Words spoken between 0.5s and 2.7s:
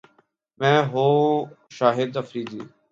میں ہوں شاہد افریدی